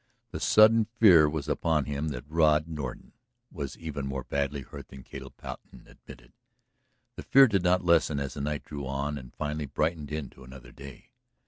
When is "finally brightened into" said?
9.35-10.43